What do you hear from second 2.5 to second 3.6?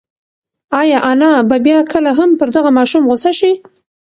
دغه ماشوم غوسه شي؟